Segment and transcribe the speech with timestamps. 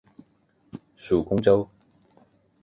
[0.97, 1.69] 属恭州。